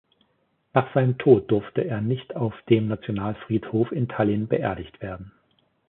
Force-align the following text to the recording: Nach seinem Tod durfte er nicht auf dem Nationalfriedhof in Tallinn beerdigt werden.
Nach 0.73 0.91
seinem 0.95 1.19
Tod 1.19 1.51
durfte 1.51 1.81
er 1.85 2.01
nicht 2.01 2.35
auf 2.35 2.55
dem 2.71 2.87
Nationalfriedhof 2.87 3.91
in 3.91 4.07
Tallinn 4.09 4.47
beerdigt 4.47 4.99
werden. 4.99 5.31